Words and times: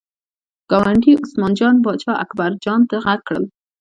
ګاونډي 0.69 1.11
عثمان 1.21 1.51
جان 1.59 1.75
پاچا 1.83 2.13
اکبر 2.23 2.51
جان 2.63 2.81
ته 2.89 2.95
غږ 3.05 3.19
کړل. 3.27 3.45